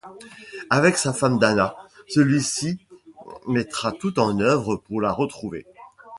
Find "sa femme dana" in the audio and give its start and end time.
0.97-1.75